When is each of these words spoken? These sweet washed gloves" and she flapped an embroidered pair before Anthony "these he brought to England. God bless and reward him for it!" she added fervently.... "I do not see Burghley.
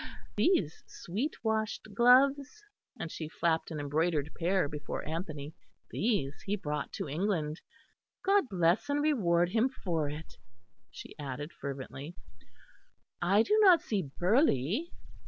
These 0.35 0.81
sweet 0.87 1.35
washed 1.43 1.93
gloves" 1.93 2.63
and 2.97 3.11
she 3.11 3.29
flapped 3.29 3.69
an 3.69 3.79
embroidered 3.79 4.31
pair 4.33 4.67
before 4.67 5.07
Anthony 5.07 5.53
"these 5.91 6.33
he 6.47 6.55
brought 6.55 6.91
to 6.93 7.07
England. 7.07 7.61
God 8.23 8.49
bless 8.49 8.89
and 8.89 9.03
reward 9.03 9.49
him 9.49 9.69
for 9.69 10.09
it!" 10.09 10.39
she 10.89 11.13
added 11.19 11.53
fervently.... 11.53 12.15
"I 13.21 13.43
do 13.43 13.55
not 13.61 13.83
see 13.83 14.09
Burghley. 14.17 14.91